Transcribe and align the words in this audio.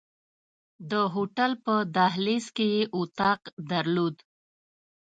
د 0.91 0.93
هوټل 1.13 1.51
په 1.65 1.75
دهلیز 1.95 2.45
کې 2.55 2.65
یې 2.75 2.83
اتاق 2.97 3.41
درلود. 3.71 4.15